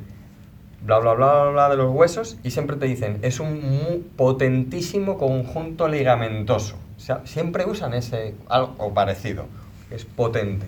bla, 0.86 1.00
bla, 1.00 1.14
bla, 1.14 1.44
bla, 1.44 1.52
bla 1.52 1.70
de 1.70 1.78
los 1.78 1.94
huesos, 1.94 2.38
y 2.44 2.52
siempre 2.52 2.78
te 2.78 2.86
dicen, 2.86 3.20
es 3.22 3.40
un 3.40 3.62
muy 3.62 4.06
potentísimo 4.16 5.18
conjunto 5.18 5.88
ligamentoso. 5.88 6.78
O 6.98 7.00
sea, 7.00 7.22
siempre 7.26 7.66
usan 7.66 7.94
ese, 7.94 8.36
algo 8.48 8.94
parecido, 8.94 9.46
es 9.92 10.06
potente 10.06 10.68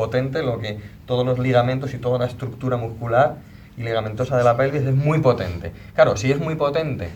potente, 0.00 0.42
lo 0.42 0.58
que 0.58 0.78
todos 1.06 1.26
los 1.26 1.38
ligamentos 1.38 1.92
y 1.92 1.98
toda 1.98 2.18
la 2.18 2.26
estructura 2.26 2.78
muscular 2.78 3.36
y 3.76 3.82
ligamentosa 3.82 4.36
de 4.36 4.44
la 4.44 4.56
pelvis 4.56 4.82
es 4.82 4.94
muy 4.94 5.18
potente. 5.18 5.72
Claro, 5.94 6.16
si 6.16 6.32
es 6.32 6.40
muy 6.40 6.54
potente 6.54 7.10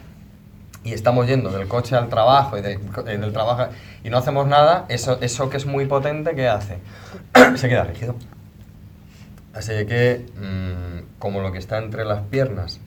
y 0.82 0.92
estamos 0.92 1.26
yendo 1.26 1.50
del 1.50 1.66
coche 1.66 1.96
al 1.96 2.08
trabajo 2.10 2.58
y 2.58 2.60
del 2.60 3.32
trabajo 3.32 3.72
y 4.02 4.10
no 4.10 4.18
hacemos 4.18 4.46
nada, 4.46 4.84
eso, 4.88 5.18
eso 5.22 5.48
que 5.48 5.56
es 5.56 5.64
muy 5.64 5.86
potente, 5.86 6.34
¿qué 6.34 6.46
hace? 6.48 6.78
Se 7.56 7.68
queda 7.68 7.84
rígido. 7.84 8.16
Así 9.54 9.72
que, 9.86 10.26
mm, 10.36 11.18
como 11.18 11.40
lo 11.40 11.52
que 11.52 11.58
está 11.58 11.78
entre 11.78 12.04
las 12.04 12.22
piernas 12.22 12.80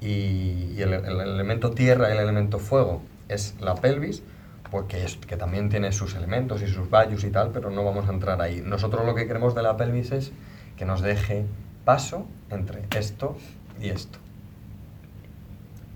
y, 0.00 0.80
el, 0.80 0.92
el 0.94 1.20
elemento 1.20 1.72
tierra 1.72 2.08
y 2.08 2.12
el 2.12 2.18
elemento 2.18 2.58
fuego 2.58 3.02
es 3.28 3.56
la 3.60 3.74
pelvis, 3.74 4.22
porque 4.70 5.04
es, 5.04 5.16
que 5.16 5.36
también 5.36 5.68
tiene 5.68 5.92
sus 5.92 6.14
elementos 6.14 6.62
y 6.62 6.68
sus 6.68 6.90
values 6.90 7.24
y 7.24 7.30
tal, 7.30 7.50
pero 7.50 7.70
no 7.70 7.84
vamos 7.84 8.08
a 8.08 8.12
entrar 8.12 8.40
ahí. 8.40 8.62
Nosotros 8.64 9.04
lo 9.04 9.14
que 9.14 9.26
queremos 9.26 9.54
de 9.54 9.62
la 9.62 9.76
pelvis 9.76 10.12
es 10.12 10.32
que 10.76 10.84
nos 10.84 11.00
deje 11.00 11.44
paso 11.84 12.26
entre 12.50 12.84
esto 12.96 13.36
y 13.80 13.88
esto. 13.88 14.18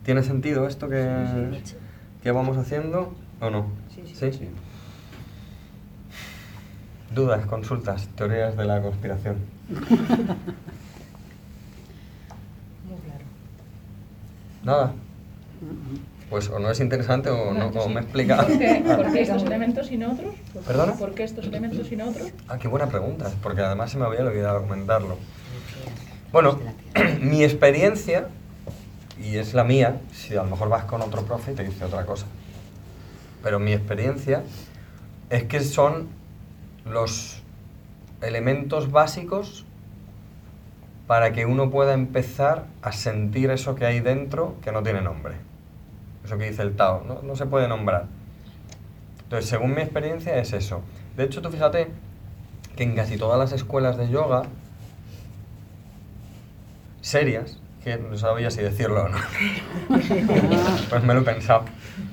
¿Tiene 0.05 0.23
sentido 0.23 0.67
esto 0.67 0.89
que, 0.89 1.63
que 2.23 2.31
vamos 2.31 2.57
haciendo 2.57 3.15
o 3.41 3.51
no? 3.51 3.67
Sí, 3.95 4.03
¿Sí? 4.15 4.49
Dudas, 7.11 7.45
consultas, 7.47 8.09
teorías 8.17 8.57
de 8.57 8.65
la 8.65 8.81
conspiración. 8.81 9.37
Nada. 14.65 14.93
Pues 16.29 16.49
o 16.49 16.59
no 16.61 16.71
es 16.71 16.79
interesante 16.81 17.29
o 17.31 17.53
no, 17.53 17.67
o 17.69 17.89
me 17.89 18.01
explica. 18.01 18.37
¿Por 18.47 18.47
qué, 18.59 18.83
por 18.85 19.13
qué 19.13 19.23
estos 19.23 19.43
elementos 19.43 19.91
y 19.91 19.97
no 19.97 20.13
otros? 20.13 20.35
¿Por- 20.53 20.63
¿Perdona? 20.63 20.93
¿Por 20.95 21.15
qué 21.15 21.25
estos 21.25 21.47
elementos 21.47 21.91
y 21.91 21.97
no 21.97 22.09
otros? 22.09 22.29
Ah, 22.49 22.59
qué 22.59 22.69
buena 22.69 22.87
pregunta, 22.87 23.31
porque 23.43 23.63
además 23.63 23.91
se 23.91 23.99
me 23.99 24.05
había 24.07 24.21
olvidado 24.21 24.61
comentarlo. 24.63 25.17
Bueno, 26.33 26.61
mi 27.21 27.43
experiencia, 27.43 28.29
y 29.21 29.37
es 29.39 29.55
la 29.55 29.65
mía, 29.65 29.97
si 30.13 30.37
a 30.37 30.45
lo 30.45 30.51
mejor 30.51 30.69
vas 30.69 30.85
con 30.85 31.03
otro 31.03 31.23
profe 31.25 31.53
y 31.53 31.55
te 31.57 31.65
dice 31.65 31.85
otra 31.85 32.07
cosa, 32.07 32.27
pero 33.43 33.59
mi 33.59 33.73
experiencia 33.73 34.43
es 35.31 35.45
que 35.45 35.61
son 35.61 36.09
los 36.85 37.43
elementos 38.23 38.91
básicos 38.91 39.65
para 41.07 41.33
que 41.33 41.45
uno 41.47 41.71
pueda 41.71 41.93
empezar 41.95 42.67
a 42.83 42.93
sentir 42.93 43.51
eso 43.51 43.75
que 43.75 43.85
hay 43.87 44.01
dentro 44.01 44.55
que 44.63 44.71
no 44.73 44.83
tiene 44.83 45.01
nombre. 45.03 45.35
Eso 46.25 46.39
que 46.39 46.49
dice 46.51 46.63
el 46.63 46.77
Tao, 46.77 47.03
no, 47.07 47.23
no 47.23 47.35
se 47.37 47.47
puede 47.47 47.67
nombrar. 47.67 48.05
Entonces, 49.25 49.49
según 49.49 49.75
mi 49.75 49.81
experiencia 49.83 50.37
es 50.39 50.53
eso. 50.53 50.83
De 51.17 51.25
hecho, 51.25 51.41
tú 51.43 51.51
fíjate 51.51 51.89
que 52.77 52.83
en 52.85 52.95
casi 52.95 53.17
todas 53.17 53.39
las 53.39 53.53
escuelas 53.53 53.97
de 53.97 54.09
yoga 54.09 54.43
serias, 57.01 57.59
que 57.83 57.97
no 57.97 58.17
sabía 58.17 58.51
si 58.51 58.61
decirlo 58.61 59.05
o 59.05 59.09
no, 59.09 59.19
pues 60.91 61.03
me 61.03 61.15
lo 61.15 61.21
he 61.21 61.25
pensado. 61.25 61.65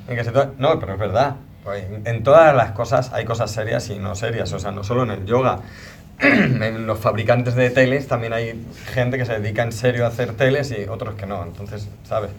En 0.08 0.16
casi 0.16 0.32
todas- 0.32 0.50
no, 0.58 0.80
pero 0.80 0.94
es 0.94 1.00
verdad. 1.00 1.36
En 1.76 2.24
todas 2.24 2.56
las 2.56 2.72
cosas 2.72 3.12
hay 3.14 3.26
cosas 3.26 3.52
serias 3.52 3.90
y 3.90 4.00
no 4.00 4.16
serias. 4.16 4.52
O 4.54 4.60
sea, 4.60 4.72
no 4.72 4.84
solo 4.84 5.04
en 5.04 5.12
el 5.12 5.26
yoga. 5.26 5.60
En 6.20 6.88
los 6.88 7.00
fabricantes 7.00 7.54
de 7.54 7.70
teles 7.70 8.08
también 8.08 8.34
hay 8.34 8.66
gente 8.88 9.20
que 9.20 9.26
se 9.26 9.40
dedica 9.40 9.62
en 9.62 9.72
serio 9.72 10.04
a 10.06 10.08
hacer 10.08 10.34
teles 10.34 10.72
y 10.72 10.90
otros 10.90 11.16
que 11.16 11.28
no. 11.28 11.44
Entonces, 11.44 11.88
¿sabes? 12.04 12.32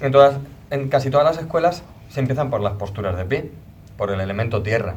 En, 0.00 0.12
todas, 0.12 0.36
en 0.70 0.88
casi 0.88 1.10
todas 1.10 1.24
las 1.24 1.42
escuelas 1.42 1.82
se 2.10 2.20
empiezan 2.20 2.50
por 2.50 2.60
las 2.60 2.74
posturas 2.74 3.16
de 3.16 3.24
pie, 3.24 3.50
por 3.96 4.10
el 4.10 4.20
elemento 4.20 4.62
tierra. 4.62 4.96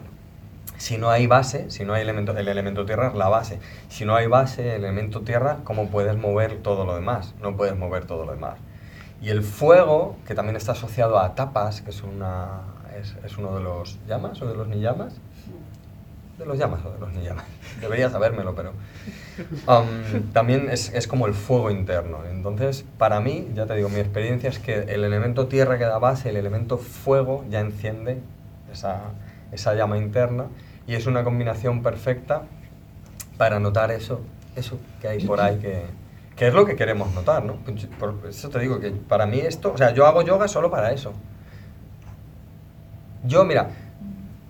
Si 0.77 0.97
no 0.97 1.09
hay 1.11 1.27
base, 1.27 1.69
si 1.69 1.85
no 1.85 1.93
hay 1.93 2.01
elemento, 2.01 2.35
el 2.37 2.47
elemento 2.47 2.85
tierra 2.85 3.07
es 3.07 3.15
la 3.15 3.29
base. 3.29 3.59
Si 3.87 4.03
no 4.03 4.15
hay 4.15 4.27
base, 4.27 4.75
el 4.75 4.83
elemento 4.83 5.21
tierra, 5.21 5.59
¿cómo 5.63 5.89
puedes 5.89 6.17
mover 6.17 6.57
todo 6.57 6.85
lo 6.85 6.95
demás? 6.95 7.33
No 7.41 7.55
puedes 7.55 7.77
mover 7.77 8.05
todo 8.05 8.25
lo 8.25 8.33
demás. 8.33 8.55
Y 9.21 9.29
el 9.29 9.43
fuego, 9.43 10.17
que 10.27 10.35
también 10.35 10.57
está 10.57 10.73
asociado 10.73 11.19
a 11.19 11.35
tapas, 11.35 11.81
que 11.81 11.91
es, 11.91 12.03
una, 12.03 12.63
es, 12.99 13.15
es 13.23 13.37
uno 13.37 13.55
de 13.55 13.63
los 13.63 13.99
llamas 14.07 14.41
o 14.41 14.47
de 14.47 14.55
los 14.55 14.67
ni 14.67 14.79
llamas. 14.79 15.13
De 16.37 16.45
los 16.45 16.57
llamas 16.57 16.83
o 16.85 16.91
de 16.91 16.99
los 16.99 17.13
ni 17.13 17.23
llamas. 17.23 17.45
Debería 17.81 18.09
sabérmelo, 18.09 18.55
pero... 18.55 18.73
Um, 19.67 20.31
también 20.31 20.69
es, 20.69 20.91
es 20.93 21.07
como 21.07 21.27
el 21.27 21.33
fuego 21.33 21.71
interno. 21.71 22.19
Entonces, 22.29 22.85
para 22.97 23.19
mí, 23.19 23.49
ya 23.53 23.65
te 23.65 23.75
digo, 23.75 23.89
mi 23.89 23.99
experiencia 23.99 24.49
es 24.49 24.59
que 24.59 24.79
el 24.79 25.03
elemento 25.03 25.47
tierra 25.47 25.77
que 25.77 25.85
da 25.85 25.99
base, 25.99 26.29
el 26.29 26.37
elemento 26.37 26.77
fuego 26.77 27.45
ya 27.49 27.59
enciende 27.59 28.19
esa, 28.71 29.11
esa 29.51 29.73
llama 29.75 29.97
interna 29.97 30.47
y 30.87 30.95
es 30.95 31.05
una 31.05 31.23
combinación 31.23 31.81
perfecta 31.81 32.43
para 33.37 33.59
notar 33.59 33.91
eso, 33.91 34.21
eso 34.55 34.77
que 35.01 35.07
hay 35.07 35.25
por 35.25 35.39
ahí 35.41 35.57
que, 35.57 35.85
que 36.35 36.47
es 36.47 36.53
lo 36.53 36.65
que 36.65 36.75
queremos 36.75 37.13
notar, 37.13 37.43
¿no? 37.43 37.57
Por 37.99 38.15
eso 38.27 38.49
te 38.49 38.59
digo 38.59 38.79
que 38.79 38.91
para 38.91 39.25
mí 39.25 39.39
esto, 39.39 39.73
o 39.73 39.77
sea, 39.77 39.93
yo 39.93 40.05
hago 40.05 40.21
yoga 40.21 40.47
solo 40.47 40.69
para 40.69 40.91
eso. 40.91 41.13
Yo, 43.25 43.45
mira, 43.45 43.69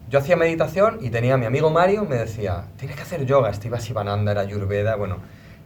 yo 0.10 0.18
hacía 0.18 0.36
meditación 0.36 0.98
y 1.02 1.12
tenía 1.12 1.36
a 1.36 1.38
mi 1.38 1.46
amigo 1.46 1.70
Mario, 1.70 2.06
me 2.06 2.16
decía, 2.16 2.66
tienes 2.78 2.96
que 2.96 3.04
hacer 3.04 3.24
yoga, 3.26 3.54
Steve 3.54 3.80
Sivananda 3.80 4.32
era 4.32 4.42
Ayurveda, 4.42 4.96
bueno, 4.96 5.18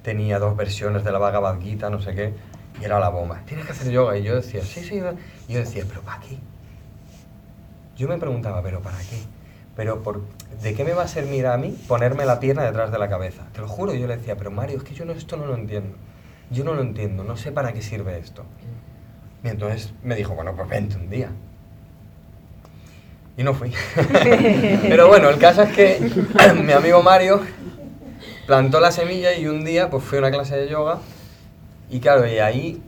tenía 0.02 0.40
dos 0.40 0.58
versiones 0.58 1.06
de 1.06 1.12
la 1.14 1.18
Bhagavad 1.18 1.60
Gita, 1.62 1.90
no 1.90 2.02
sé 2.02 2.14
qué, 2.14 2.34
y 2.82 2.84
era 2.84 3.00
la 3.00 3.08
bomba. 3.08 3.42
Tienes 3.46 3.66
que 3.66 3.72
hacer 3.72 3.92
yoga. 3.92 4.18
Y 4.18 4.24
yo 4.24 4.36
decía, 4.36 4.62
sí, 4.62 4.84
sí, 4.84 5.02
y 5.48 5.54
yo 5.54 5.60
decía, 5.60 5.86
pero 5.88 6.02
¿para 6.02 6.20
qué? 6.20 6.38
Yo 7.96 8.10
me 8.10 8.18
preguntaba, 8.18 8.62
¿pero 8.62 8.82
para 8.82 8.98
qué? 9.00 9.22
Pero 9.76 10.04
por, 10.04 10.24
¿de 10.62 10.74
qué 10.74 10.84
me 10.84 10.94
va 10.94 11.04
a 11.04 11.08
servir 11.08 11.48
a 11.48 11.58
mí 11.58 11.78
ponerme 11.88 12.26
la 12.26 12.40
pierna 12.40 12.64
detrás 12.64 12.92
de 12.92 13.00
la 13.00 13.08
cabeza? 13.08 13.48
Te 13.54 13.62
lo 13.62 13.68
juro, 13.68 13.94
yo 13.94 14.06
le 14.06 14.18
decía, 14.18 14.36
pero 14.36 14.52
Mario, 14.52 14.78
es 14.78 14.84
que 14.84 14.94
yo 14.94 15.06
no, 15.06 15.14
esto 15.14 15.38
no 15.38 15.46
lo 15.46 15.56
entiendo. 15.56 15.96
Yo 16.52 16.64
no 16.64 16.74
lo 16.74 16.82
entiendo, 16.82 17.24
no 17.24 17.38
sé 17.38 17.52
para 17.52 17.72
qué 17.74 17.82
sirve 17.82 18.18
esto. 18.18 18.44
Y 19.44 19.48
entonces 19.48 19.94
me 20.04 20.16
dijo, 20.16 20.36
bueno, 20.36 20.56
pues 20.56 20.68
vente 20.68 20.98
un 20.98 21.10
día. 21.10 21.32
Y 23.38 23.44
no 23.44 23.54
fui. 23.54 23.72
pero 24.90 25.08
bueno, 25.08 25.30
el 25.30 25.38
caso 25.38 25.62
es 25.62 25.72
que 25.74 26.12
mi 26.64 26.74
amigo 26.74 27.04
Mario 27.04 27.42
plantó 28.48 28.80
la 28.80 28.92
semilla 28.92 29.34
y 29.38 29.48
un 29.48 29.64
día 29.64 29.90
pues 29.90 30.04
fui 30.04 30.18
a 30.18 30.22
una 30.22 30.32
clase 30.32 30.58
de 30.58 30.70
yoga 30.70 30.98
y 31.90 32.00
claro, 32.00 32.28
y 32.28 32.40
ahí 32.40 32.82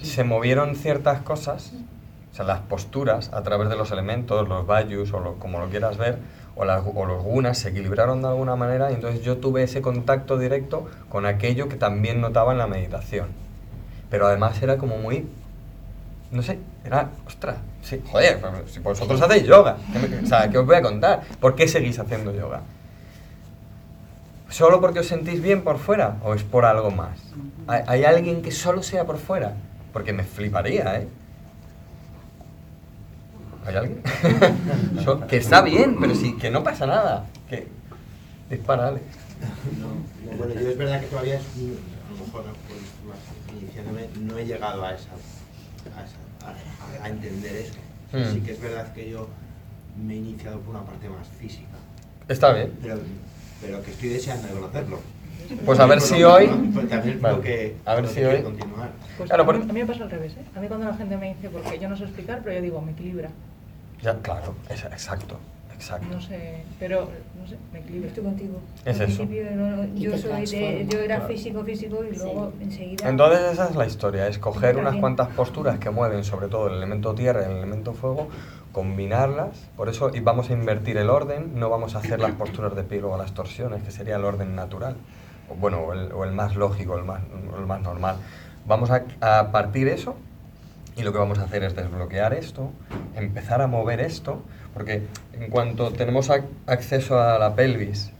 se 0.00 0.24
movieron 0.24 0.74
ciertas 0.76 1.20
cosas, 1.22 1.72
o 2.32 2.34
sea, 2.34 2.44
las 2.44 2.60
posturas 2.60 3.30
a 3.32 3.42
través 3.42 3.68
de 3.68 3.76
los 3.76 3.90
elementos, 3.92 4.48
los 4.48 4.66
vayus 4.66 5.12
o 5.12 5.20
lo- 5.20 5.34
como 5.38 5.58
lo 5.60 5.68
quieras 5.68 5.96
ver, 5.98 6.18
o, 6.56 6.64
las, 6.64 6.82
o 6.94 7.06
los 7.06 7.22
gunas 7.22 7.58
se 7.58 7.70
equilibraron 7.70 8.20
de 8.22 8.28
alguna 8.28 8.56
manera 8.56 8.90
y 8.90 8.94
entonces 8.94 9.22
yo 9.22 9.38
tuve 9.38 9.62
ese 9.62 9.80
contacto 9.82 10.36
directo 10.38 10.86
con 11.08 11.26
aquello 11.26 11.68
que 11.68 11.76
también 11.76 12.20
notaba 12.20 12.52
en 12.52 12.58
la 12.58 12.66
meditación. 12.66 13.28
Pero 14.10 14.26
además 14.26 14.60
era 14.62 14.76
como 14.76 14.98
muy, 14.98 15.26
no 16.32 16.42
sé, 16.42 16.58
era, 16.84 17.10
ostras, 17.26 17.56
sí, 17.82 18.00
joder, 18.10 18.40
si 18.66 18.80
vosotros 18.80 19.20
hacéis 19.20 19.44
yoga, 19.44 19.76
¿qué 19.92 19.98
me- 19.98 20.18
o 20.22 20.26
sea, 20.26 20.48
¿qué 20.48 20.58
os 20.58 20.66
voy 20.66 20.76
a 20.76 20.82
contar? 20.82 21.22
¿Por 21.40 21.54
qué 21.54 21.68
seguís 21.68 21.98
haciendo 21.98 22.32
yoga? 22.34 22.62
¿Solo 24.48 24.80
porque 24.80 25.00
os 25.00 25.06
sentís 25.06 25.40
bien 25.42 25.62
por 25.62 25.78
fuera 25.78 26.16
o 26.22 26.34
es 26.34 26.42
por 26.42 26.64
algo 26.64 26.90
más? 26.90 27.18
¿Hay, 27.66 28.04
alguien 28.04 28.42
que 28.42 28.50
solo 28.50 28.82
sea 28.82 29.04
por 29.04 29.18
fuera? 29.18 29.54
Porque 29.92 30.12
me 30.12 30.24
fliparía, 30.24 31.00
¿eh? 31.00 31.08
¿Hay 33.66 33.76
alguien? 33.76 34.02
Que 35.28 35.36
está 35.36 35.62
bien, 35.62 35.96
pero 36.00 36.14
sí, 36.14 36.36
que 36.36 36.50
no 36.50 36.62
pasa 36.64 36.86
nada. 36.86 37.26
Que... 37.48 37.68
Dispara, 38.50 38.88
Alex. 38.88 39.04
No, 39.78 40.32
no, 40.32 40.36
bueno, 40.38 40.54
yo 40.60 40.68
es 40.68 40.76
verdad 40.78 41.00
que 41.00 41.06
todavía, 41.06 41.36
es, 41.36 41.42
a 41.42 42.10
lo 42.20 42.26
mejor 42.26 42.44
pues, 42.68 44.20
no 44.20 44.38
he 44.38 44.44
llegado 44.44 44.84
a, 44.84 44.94
esa- 44.94 45.08
a- 46.46 47.04
a 47.04 47.08
entender 47.08 47.56
eso. 47.56 47.74
Mm. 48.12 48.32
Sí 48.34 48.40
que 48.40 48.52
es 48.52 48.60
verdad 48.60 48.92
que 48.92 49.10
yo 49.10 49.28
me 50.04 50.14
he 50.14 50.16
iniciado 50.16 50.60
por 50.60 50.74
una 50.74 50.84
parte 50.84 51.08
más 51.08 51.26
física, 51.38 51.68
Está 52.28 52.52
bien. 52.52 52.72
pero, 52.82 52.98
pero 53.60 53.82
que 53.82 53.90
estoy 53.90 54.08
deseando 54.10 54.48
de 54.48 54.54
conocerlo. 54.54 55.00
Pues 55.66 55.78
a 55.80 55.86
ver 55.86 56.00
si 56.00 56.14
que- 56.16 56.24
hoy- 56.24 56.46
pues 56.72 56.88
también 56.88 57.20
Vale. 57.20 57.36
lo 57.36 57.42
que, 57.42 57.76
A 57.84 57.94
ver 57.96 58.08
si 58.08 58.24
hoy- 58.24 58.42
continuar. 58.42 58.90
Pues 59.18 59.28
Claro, 59.28 59.42
a, 59.42 59.46
por- 59.46 59.58
mí, 59.58 59.64
a 59.68 59.72
mí 59.72 59.80
me 59.80 59.86
pasa 59.86 60.04
al 60.04 60.10
revés, 60.10 60.32
¿eh? 60.34 60.44
A 60.56 60.60
mí 60.60 60.68
cuando 60.68 60.86
la 60.86 60.94
gente 60.94 61.16
me 61.16 61.34
dice, 61.34 61.48
porque 61.50 61.78
yo 61.78 61.88
no 61.88 61.96
sé 61.96 62.04
explicar, 62.04 62.40
pero 62.44 62.56
yo 62.56 62.62
digo, 62.62 62.80
me 62.80 62.92
equilibra. 62.92 63.28
Ya, 64.00 64.18
claro, 64.20 64.54
es, 64.70 64.82
exacto, 64.84 65.38
exacto. 65.82 66.06
No 66.14 66.20
sé, 66.20 66.62
pero, 66.78 67.08
no 67.40 67.46
sé, 67.48 67.56
me 67.72 67.80
equilibra. 67.80 68.08
Estoy 68.08 68.22
contigo. 68.24 68.60
Es 68.84 69.00
Al 69.00 69.08
eso. 69.08 69.16
principio 69.24 69.50
no- 69.56 69.84
Y 69.84 70.00
yo 70.00 70.16
soy 70.16 70.46
de, 70.46 70.86
yo 70.88 70.98
era 71.00 71.16
claro. 71.16 71.34
físico, 71.34 71.64
físico 71.64 72.04
y 72.04 72.16
luego 72.16 72.52
enseguida. 72.60 73.08
Entonces 73.08 73.52
esa 73.52 73.68
es 73.68 73.74
la 73.76 73.86
historia, 73.86 74.28
es 74.28 74.38
coger 74.38 74.76
unas 74.76 74.96
cuantas 74.96 75.28
posturas 75.28 75.78
que 75.80 75.90
mueven 75.90 76.22
sobre 76.24 76.46
todo 76.48 76.68
el 76.68 76.74
elemento 76.74 77.14
tierra 77.14 77.42
y 77.42 77.50
el 77.50 77.56
elemento 77.58 77.92
fuego, 77.94 78.28
combinarlas, 78.72 79.58
por 79.76 79.88
eso 79.88 80.10
y 80.14 80.20
vamos 80.20 80.48
a 80.50 80.52
invertir 80.54 80.96
el 80.96 81.10
orden, 81.10 81.58
no 81.58 81.68
vamos 81.68 81.94
a 81.94 81.98
hacer 81.98 82.20
las 82.20 82.32
posturas 82.32 82.74
de 82.76 82.84
pie 82.84 83.00
luego 83.00 83.16
las 83.18 83.32
torsiones, 83.34 83.82
que 83.82 83.90
sería 83.90 84.16
el 84.16 84.24
orden 84.24 84.54
natural, 84.54 84.94
o 85.50 85.54
bueno, 85.56 85.80
o 85.80 85.92
el, 85.92 86.12
o 86.12 86.24
el 86.24 86.32
más 86.32 86.54
lógico, 86.56 86.96
el 86.96 87.04
más, 87.04 87.20
el 87.58 87.66
más 87.66 87.82
normal. 87.82 88.16
Vamos 88.66 88.90
a, 88.90 89.02
a 89.20 89.50
partir 89.50 89.88
eso 89.88 90.14
y 90.96 91.02
lo 91.02 91.12
que 91.12 91.18
vamos 91.18 91.38
a 91.38 91.42
hacer 91.44 91.64
es 91.64 91.74
desbloquear 91.74 92.32
esto, 92.34 92.70
empezar 93.16 93.60
a 93.60 93.66
mover 93.66 94.00
esto, 94.00 94.42
porque 94.74 95.02
en 95.32 95.50
cuanto 95.50 95.90
tenemos 95.92 96.30
ac- 96.30 96.44
acceso 96.66 97.20
a 97.20 97.38
la 97.38 97.54
pelvis, 97.54 98.10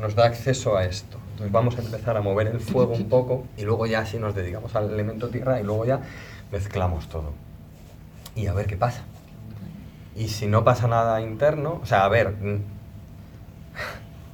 nos 0.00 0.14
da 0.14 0.26
acceso 0.26 0.76
a 0.76 0.84
esto. 0.84 1.18
Entonces 1.32 1.52
vamos 1.52 1.76
a 1.78 1.82
empezar 1.82 2.16
a 2.16 2.20
mover 2.22 2.46
el 2.48 2.60
fuego 2.60 2.92
un 2.94 3.08
poco 3.08 3.44
y 3.56 3.62
luego 3.62 3.86
ya 3.86 4.04
sí 4.06 4.18
nos 4.18 4.34
dedicamos 4.34 4.74
al 4.76 4.90
elemento 4.92 5.28
tierra 5.28 5.60
y 5.60 5.64
luego 5.64 5.84
ya 5.86 6.00
mezclamos 6.52 7.08
todo. 7.08 7.32
Y 8.34 8.46
a 8.46 8.52
ver 8.52 8.66
qué 8.66 8.76
pasa. 8.76 9.02
Y 10.16 10.28
si 10.28 10.46
no 10.46 10.64
pasa 10.64 10.86
nada 10.88 11.20
interno, 11.20 11.80
o 11.82 11.86
sea, 11.86 12.04
a 12.04 12.08
ver, 12.08 12.34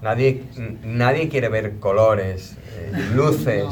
Nadie, 0.02 0.44
nadie 0.84 1.28
quiere 1.28 1.48
ver 1.48 1.78
colores, 1.78 2.56
eh, 2.76 2.92
luces, 3.14 3.64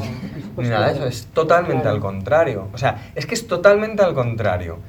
No, 0.57 0.63
ni 0.63 0.69
nada 0.69 0.87
de 0.87 0.93
eso. 0.93 1.05
Es 1.05 1.27
totalmente 1.27 1.83
Claro. 1.83 1.95
al 1.97 2.01
contrario. 2.01 2.67
O 2.73 2.77
sea, 2.77 3.11
es 3.15 3.25
que 3.25 3.35
es 3.35 3.45
totalmente 3.47 4.01
al 4.03 4.13
contrario. 4.15 4.79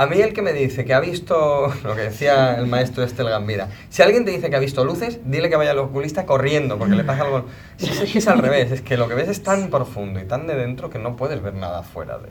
A 0.00 0.06
mí 0.06 0.18
el 0.18 0.32
que 0.32 0.40
me 0.40 0.54
dice 0.54 0.86
que 0.86 0.94
ha 0.94 1.00
visto, 1.00 1.70
lo 1.84 1.94
que 1.94 2.00
decía 2.00 2.58
el 2.58 2.66
maestro 2.66 3.04
Estel 3.04 3.28
Gambira, 3.28 3.68
si 3.90 4.00
alguien 4.00 4.24
te 4.24 4.30
dice 4.30 4.48
que 4.48 4.56
ha 4.56 4.58
visto 4.58 4.82
luces, 4.82 5.20
dile 5.26 5.50
que 5.50 5.56
vaya 5.56 5.72
al 5.72 5.78
oculista 5.78 6.24
corriendo 6.24 6.78
porque 6.78 6.94
le 6.94 7.04
pasa 7.04 7.24
algo. 7.24 7.44
Si 7.76 7.90
es, 7.90 8.16
es 8.16 8.26
al 8.26 8.38
revés, 8.38 8.72
es 8.72 8.80
que 8.80 8.96
lo 8.96 9.08
que 9.08 9.14
ves 9.14 9.28
es 9.28 9.42
tan 9.42 9.68
profundo 9.68 10.18
y 10.18 10.24
tan 10.24 10.46
de 10.46 10.54
dentro 10.54 10.88
que 10.88 10.98
no 10.98 11.16
puedes 11.16 11.42
ver 11.42 11.52
nada 11.52 11.82
fuera 11.82 12.16
de. 12.16 12.30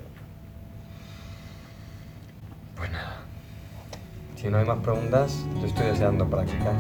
Pues 2.76 2.92
nada. 2.92 3.18
Si 4.36 4.48
no 4.48 4.58
hay 4.58 4.66
más 4.66 4.80
preguntas, 4.80 5.46
yo 5.62 5.68
estoy 5.68 5.86
deseando 5.86 6.28
practicar. 6.28 6.74